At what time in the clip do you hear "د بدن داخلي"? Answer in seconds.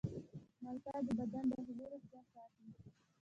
1.07-1.85